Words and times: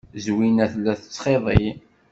Zwina 0.23 0.65
tella 0.71 0.93
tettxiḍi. 1.01 1.67